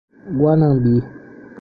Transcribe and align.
Guanambi 0.37 0.95